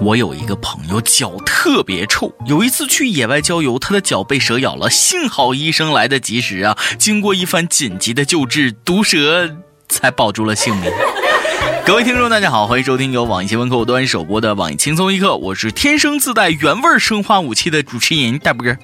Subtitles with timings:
[0.00, 6.78] 我有一个朋友脚特别臭，有一次去野外郊游，他的脚被蛇咬了，幸好医生来得及时啊！
[6.98, 9.56] 经过一番紧急的救治，毒蛇
[9.88, 10.88] 才保住了性命。
[11.84, 18.76] 各位听众，大家好，欢迎收听由网易新闻客户端首播的网易轻松一刻，我是天生自带原味生化武器的主持人大波哥。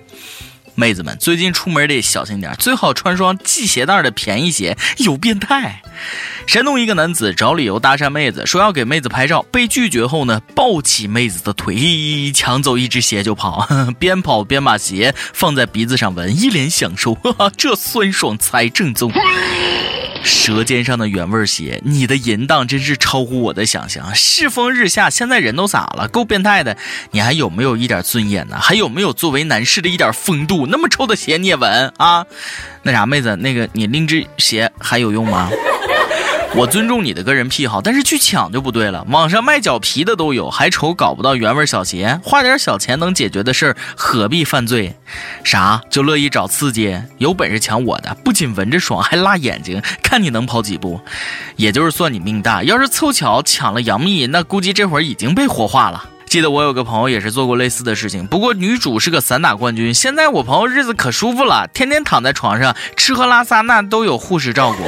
[0.74, 5.82] 妹子们，最近出门得小心点，最好穿双系鞋带的便宜鞋，有变态。
[6.46, 13.66] 山东一个男子找理由搭讪妹子，说要给妹子拍照，被拒绝后呢，抱起妹子的腿，抢走一只鞋就跑，
[13.98, 19.12] 边跑边把鞋放在鼻子上闻，一脸享受，哈哈，这酸爽才正宗。
[20.24, 24.14] 舌尖上的原味鞋，你的淫荡真是超乎我的想象。
[24.14, 26.08] 世风日下，现在人都咋了？
[26.08, 26.76] 够变态的！
[27.10, 28.58] 你还有没有一点尊严呢？
[28.58, 30.66] 还有没有作为男士的一点风度？
[30.66, 32.26] 那么臭的鞋你也闻啊？
[32.82, 35.50] 那啥，妹子，那个你拎只鞋还有用吗？
[36.56, 39.04] 我尊重你的个人癖好，但是去抢就不对了。
[39.10, 42.20] 网上卖脚皮的都有，还愁搞不到原味小鞋？
[42.22, 44.94] 花点小钱能解决的事儿，何必犯罪？
[45.42, 45.82] 啥？
[45.90, 46.96] 就乐意找刺激？
[47.18, 51.00] 有本事抢我的，不仅闻着爽，还辣眼睛，看你能跑几步？
[51.56, 56.04] 也就是算你命大，要是凑巧抢了杨幂，那估计这会儿已经被火化了。
[56.26, 59.92] 记得我有个朋友也是做过类似的事情，不过女主是个散打冠军。
[59.92, 64.84] 现在我朋友日子可舒服了，天天躺在床上吃喝拉撒那都有护士照顾。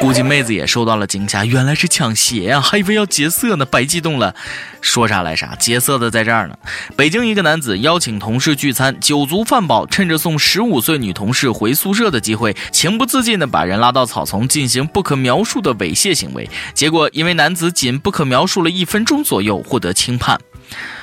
[0.00, 4.34] 估计妹子也受到了惊吓，原来是抢鞋呀，还以为要劫色呢，白激动了。
[4.80, 6.56] 说啥来啥，劫色的在这儿呢。
[6.96, 16.48] 北京一个男子邀请同事聚餐，酒足饭饱，趁着送十五岁女同事回宿舍的机会，情不自禁的把人拉到草丛进行不可描述的猥亵行为。
[16.74, 20.38] 结果因为男子仅不可描述了一分钟左右，获得轻判。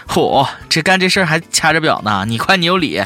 [0.08, 3.04] 嚯，这干这事儿还掐着表呢，你快你有理。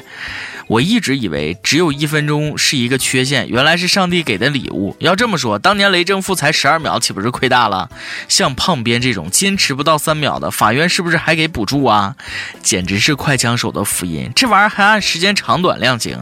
[0.68, 4.96] 我一直以为只有一分钟是一个缺陷，原来是上帝给的礼物。
[5.00, 7.90] 要这么说，当年雷正富才十二秒，岂不是亏大了？
[8.28, 12.16] 像胖编这种坚持不到三秒的，法院是不是还给补助啊？
[12.62, 16.20] 简直是快枪手的福音，这玩意儿还按时间长短量刑。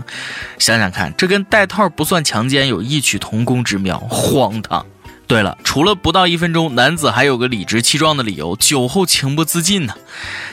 [0.57, 4.85] 想想看，这跟戴套不算强奸有异曲同工之妙，荒唐。
[5.27, 9.93] 对了，除了不到一分钟，男子还有个理直气壮的理由：酒后情不自禁呢。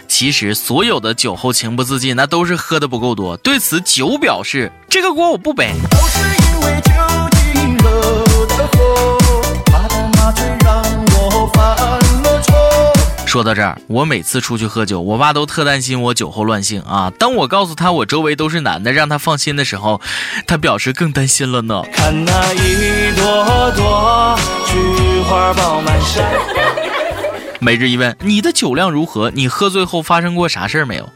[0.08, 3.36] 其实所有的酒后情不自禁，那都是喝的不够多。
[3.36, 5.72] 对此，酒表示这个锅我不背。
[13.34, 17.12] 说到这儿，我每次出去喝酒，我爸都特担心我酒后乱性啊。
[17.18, 20.00] 当我告诉他我周围都是男的，让他放心的时候，
[20.46, 21.82] 他表示更担心了呢。
[21.92, 26.24] 看那一朵朵菊花爆满山。
[27.64, 29.30] 每日一问：你的酒量如何？
[29.30, 31.10] 你喝醉后发生过啥事儿没有？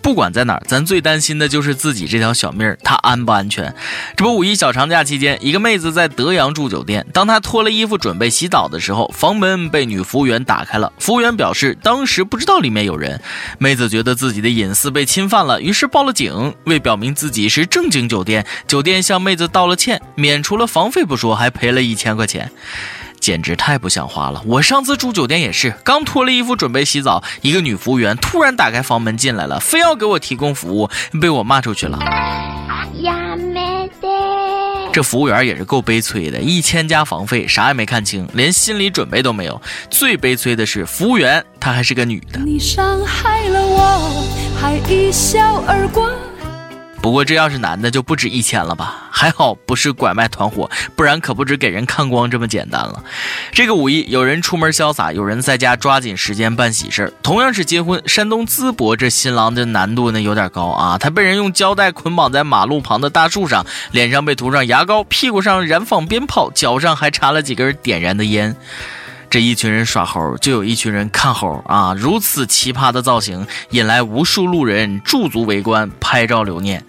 [0.00, 3.74] 不管在哪儿，咱最担心的就是自己这条小命儿，它安不安全？
[4.16, 10.90] 这不，五一小长假期间，一个妹子在德阳住酒店，当她脱了衣服准备洗澡的时候，房门被女服务员打开了。
[10.98, 13.20] 服务员表示，当时不知道里面有人。
[13.58, 16.54] 妹子觉得自己的隐私被侵犯了，于是报了警。
[16.64, 22.50] 为表明自己是正经酒店，酒店向妹子道了歉，免除了房费不说，还赔了一千块钱。
[23.20, 24.42] 简直太不像话了！
[24.46, 30.88] 我上次住酒店也是，刚脱了衣服准备洗澡，一个女服务员突然打开房门进来了，非要给我提供服务，
[31.20, 31.98] 被我骂出去了。
[34.92, 39.60] 这服务员也是够悲催的，一千加房费，啥也没看清，连心理准备都没有。
[39.88, 42.40] 最悲催的是，服务员她还是个女的。
[42.40, 44.26] 你伤害了我，
[44.60, 46.10] 还一笑而过。
[47.02, 49.08] 不过这要是男的就不止一千了吧？
[49.10, 53.02] 还好不是拐卖团伙，不然可不止给人看光这么简单了。
[53.52, 60.98] 这个五一有人出门潇洒，有人在家抓紧时间办喜事儿同样是结婚，山东淄博这新郎的难度呢有点高啊！
[60.98, 68.54] 他被人用胶带捆绑在马路旁的大树上，脸上被涂上牙膏，屁股上燃放鞭炮，脚上还插了几根点燃的烟。
[69.30, 71.94] 这一群人耍猴，就有一群人看猴啊！
[71.96, 76.84] 如此奇葩的造型，引来无数路人驻足围观、拍照留念。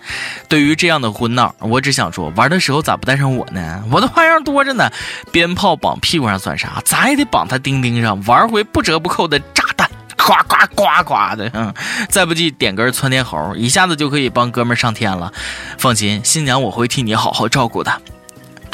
[0.49, 3.83] 对于这样的婚闹，我只想说，玩的时候咋不带上我呢？
[3.91, 4.91] 我的花样多着呢！
[5.31, 6.81] 鞭炮绑屁股上算啥？
[6.83, 9.87] 咋也得绑他钉钉上，玩回不折不扣的炸弹，
[10.17, 11.51] 呱呱呱呱的。
[11.53, 11.71] 嗯，
[12.09, 15.31] 再不济点根窜天猴，一下子就可以帮哥们上天了。
[15.77, 18.01] 放心，新娘我会替你好好照顾的。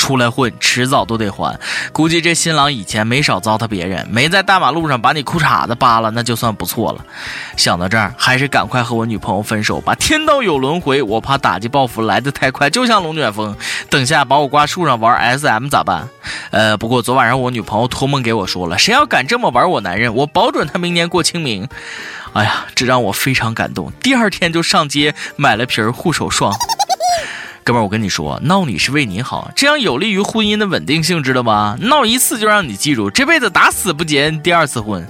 [0.08, 1.60] 出来混，迟早都得还。
[1.92, 7.04] 估计这新郎以前没少糟蹋别人，没在大马路上把你裤衩子扒了，那就算不错了。
[7.58, 9.94] 想到这儿，还是赶快和我女朋友分手吧。
[9.96, 13.54] 天道有轮回，我怕打击报复来得太快，就像龙卷风。
[13.90, 16.08] 等下把我挂树上玩 SM 咋办？
[16.52, 21.68] 呃，不过昨晚上我女朋友托梦给我说了，谁要敢这么玩我男人，我保准他明年过清明。
[22.32, 23.92] 哎呀，这让我非常感动。
[24.02, 26.54] 第二天就上街买了瓶护手霜。
[27.68, 31.78] 哥们，我跟你说，闹你是为你好，这样有利于婚姻的稳定性，知道吗？
[31.82, 35.06] 闹一次就让你记住，这辈子打死不结第二次婚。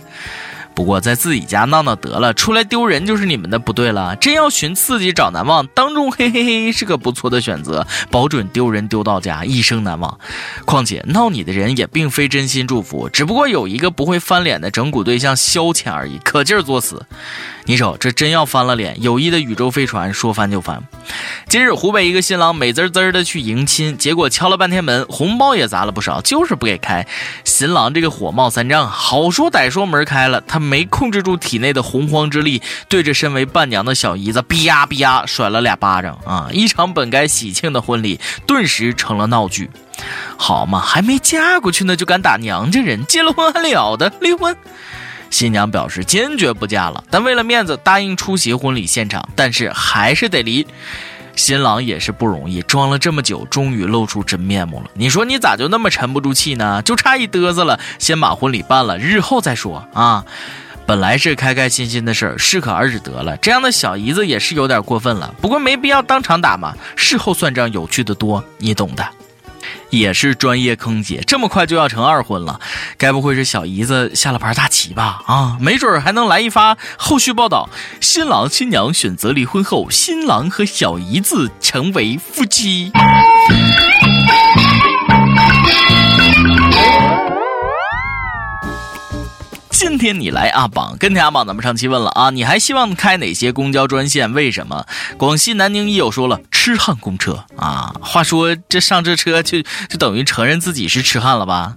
[0.78, 4.16] 不过在自己家闹闹得了，出来丢人就是你们的不对了。
[4.18, 10.20] 真要寻刺激找难忘，当众嘿嘿嘿是个不错的选择，保准丢人丢到家，一生难忘。
[10.66, 17.08] 况且闹你的人也并非真心祝福，只不过有一个不会翻脸的整蛊对象消遣而已，可劲儿作死。
[17.66, 20.84] 你瞅，这真要翻了脸，友谊的宇宙飞船说翻就翻。
[21.50, 27.06] 今日湖北一个新郎美滋滋的去迎亲，结果敲了半天门，红包也砸了不少，就是不给开。
[27.44, 36.50] 新郎这个火冒三丈，好说歹说门开了，他没控制住体内的洪荒之力，对着身为伴娘的小姨子吧吧甩了俩巴掌啊！
[36.52, 39.70] 一场本该喜庆的婚礼，顿时成了闹剧。
[40.38, 44.12] 好嘛，还没嫁过去呢，就敢打娘家人，结了婚还了得？
[44.22, 44.56] 离婚！
[45.30, 50.68] 新娘表示坚决不嫁了，但为了面子答应出席婚礼现场，但是还是得离。
[51.38, 54.90] 新郎也是不容易，装了这么久，终于露出真面目了。
[54.96, 56.82] 你说你咋就那么沉不住气呢？
[56.82, 60.26] 就差一嘚瑟了，先把婚礼办了，日后再说啊。
[60.86, 63.38] 本来是开开心心的事儿，适可而止得了。
[63.38, 69.06] 这样的小姨子也是有点过分了，不过没必要当场打嘛，事后算账有趣的多，你懂的。
[69.90, 72.60] 也是专业坑姐，这么快就要成二婚了，
[72.98, 75.22] 该不会是小姨子下了盘大棋吧？
[75.26, 77.70] 啊，没准还能来一发后续报道：
[78.02, 82.92] 新郎新娘选择离婚后，新郎和小姨子成为夫妻。
[89.80, 94.34] 今天你来阿榜，跟天阿榜，咱们上期问了啊，你还希望开哪些公交专线？
[94.34, 94.88] 为什么？
[95.20, 97.94] 广西南宁一友说了，痴汉公车啊。
[98.02, 101.76] 话说这上这车就就等于承认自己是痴汉了吧？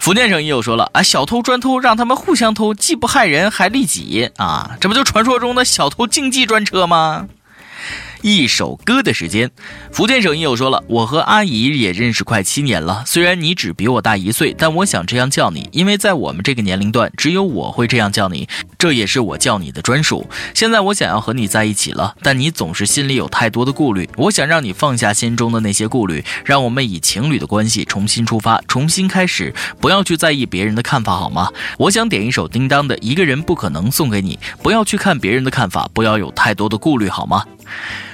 [0.00, 7.26] 福建省一友说了啊，小偷专偷，让他们互相偷，既不害人还利己啊，这不就传说中的小偷竞技专车吗？
[8.24, 9.50] 一首歌的时间，
[9.92, 13.04] 福建省也有说了，我和阿姨也认识快七年了。
[13.06, 18.48] 虽然你只比我大一岁，但我想这样叫你，因为在我们这个年龄段，只有我会这样叫你，
[18.78, 20.26] 这也是我叫你的专属。
[20.54, 24.08] 现在我想要和你在一起了，但你总是心里有太多的顾虑。
[24.16, 31.50] 我想让你放下心中的那些顾虑，让我们以情侣的关系重新出发，重新开始，不要去在意别人的看法，好吗？
[31.76, 37.44] 我想点一首叮当的《一个人不可能》送给你，不要去看别人的看法，不要有太多的顾虑，好吗？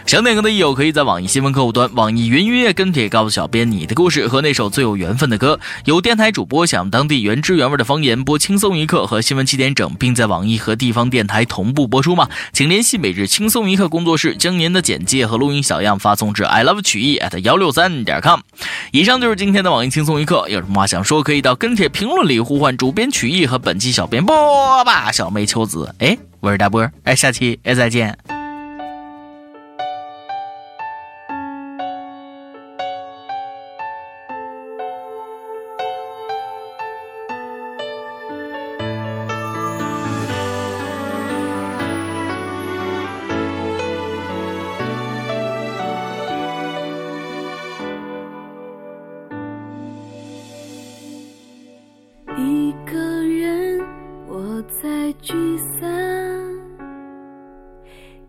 [0.07, 5.61] 想点歌的益友可以在网易新闻客户端、网易云音乐跟帖告诉小编你的故事和那首最有缘分的歌。
[5.85, 12.29] 有电台主播想当地原汁原味的方言播《轻松一刻》和新闻七点整，并在网易和地方电台同步播出吗？
[12.53, 18.41] 请联系每日轻松一刻工作室，将您的简介和录音小样发送至 i love 曲艺 at 幺六三点 com。
[18.91, 25.95] 以上就是今天的网易轻松一刻，有什么话想说，可以到跟帖评论里呼唤主编曲艺和本期小编波吧小妹秋子。
[25.99, 28.40] 哎，我是大波，哎，下期哎再见。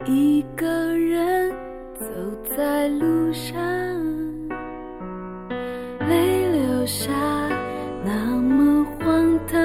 [0.06, 0.68] 一个
[0.98, 1.51] 人
[1.94, 2.06] 走
[2.57, 3.56] 在路上，
[6.09, 7.12] 泪流下
[8.03, 9.62] 那么荒唐。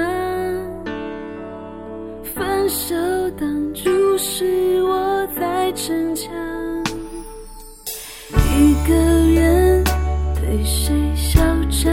[2.23, 2.95] 分手
[3.31, 6.31] 当初是我在逞强，
[8.31, 9.83] 一个人
[10.35, 11.39] 对谁嚣
[11.71, 11.91] 张，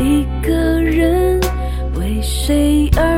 [0.00, 1.40] 一个人
[1.96, 3.13] 为谁而。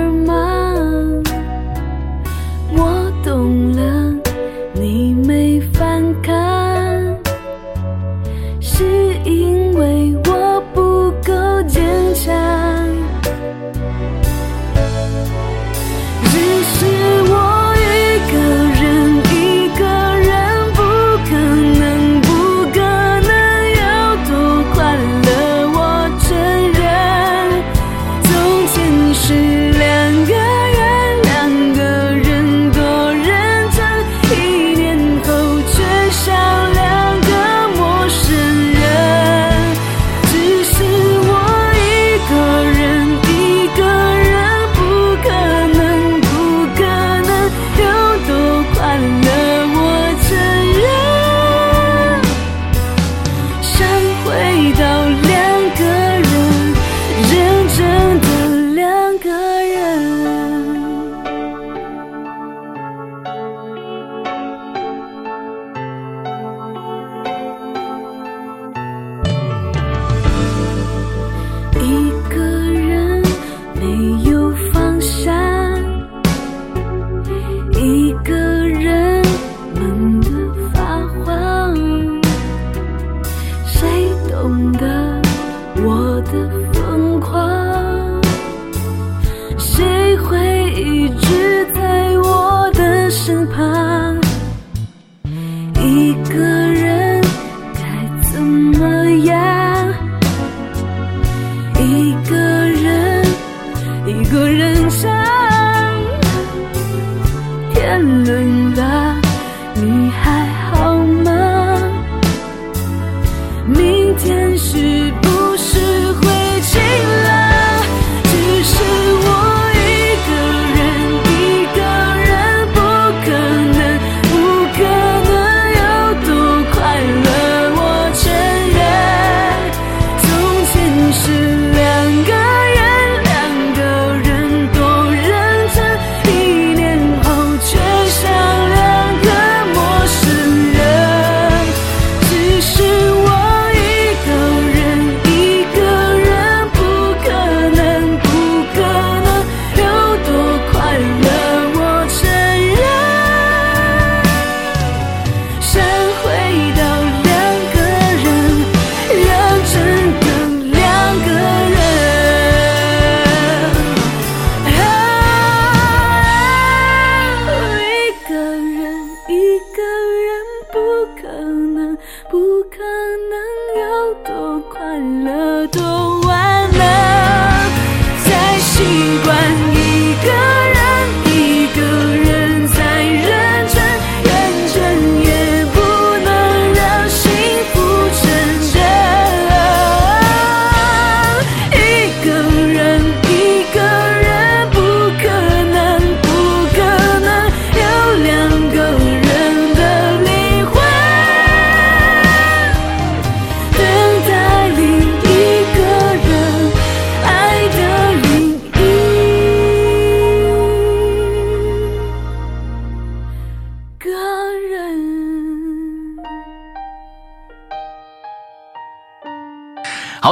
[90.76, 91.75] 一直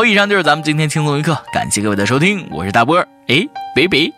[0.07, 2.47] 以上就是咱们今天轻松一刻，感谢各位的收听。
[2.51, 4.13] 我是大波儿，哎，北北。